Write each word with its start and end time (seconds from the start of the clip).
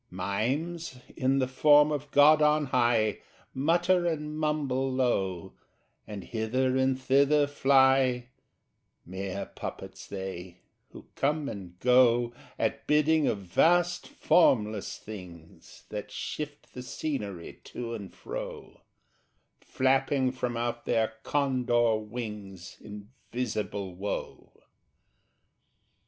Mimes, 0.09 0.97
in 1.15 1.37
the 1.37 1.47
form 1.47 1.91
of 1.91 2.09
God 2.09 2.41
on 2.41 2.65
high, 2.73 3.19
Mutter 3.53 4.07
and 4.07 4.35
mumble 4.35 4.91
low, 4.91 5.53
And 6.07 6.23
hither 6.23 6.75
and 6.75 6.99
thither 6.99 7.45
fly 7.45 8.29
Mere 9.05 9.45
puppets 9.53 10.07
they, 10.07 10.61
who 10.89 11.05
come 11.15 11.47
and 11.47 11.79
go 11.79 12.33
At 12.57 12.87
bidding 12.87 13.27
of 13.27 13.43
vast 13.43 14.07
formless 14.07 14.97
things 14.97 15.83
That 15.89 16.09
shift 16.09 16.73
the 16.73 16.81
scenery 16.81 17.61
to 17.65 17.93
and 17.93 18.11
fro, 18.11 18.81
Flapping 19.59 20.31
from 20.31 20.57
out 20.57 20.85
their 20.85 21.13
Condor 21.21 21.97
wings 21.97 22.75
Invisible 22.81 23.93
Woe! 23.93 24.63